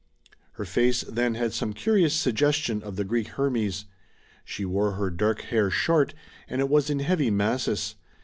Her 0.53 0.65
face 0.65 1.01
then 1.01 1.35
had 1.35 1.53
some 1.53 1.73
curious 1.73 2.15
suggestion 2.15 2.81
of 2.81 2.95
the 2.95 3.03
Greek 3.03 3.27
Hermes. 3.27 3.85
She 4.43 4.65
wore 4.65 4.93
her 4.93 5.11
dark 5.11 5.41
hair 5.41 5.69
short, 5.69 6.15
and 6.47 6.59
it 6.59 6.69
was 6.69 6.89
in 6.89 7.01
heavy 7.01 7.29
masses. 7.29 7.93